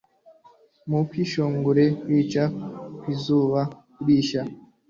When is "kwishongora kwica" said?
1.09-2.43